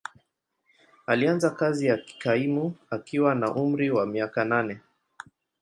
[1.05, 4.79] Alianza kazi ya kaimu akiwa na umri wa miaka nane.